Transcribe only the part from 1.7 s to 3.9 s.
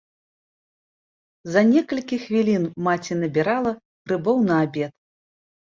некалькі хвілін маці набірала